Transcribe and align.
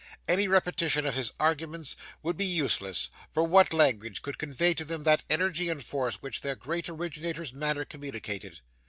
Any 0.27 0.47
repetition 0.47 1.05
of 1.05 1.13
his 1.13 1.31
arguments 1.39 1.95
would 2.23 2.35
be 2.35 2.43
useless; 2.47 3.11
for 3.31 3.43
what 3.43 3.71
language 3.71 4.23
could 4.23 4.39
convey 4.39 4.73
to 4.73 4.83
them 4.83 5.03
that 5.03 5.23
energy 5.29 5.69
and 5.69 5.83
force 5.83 6.23
which 6.23 6.41
their 6.41 6.55
great 6.55 6.89
originator's 6.89 7.53
manner 7.53 7.85
communicated? 7.85 8.61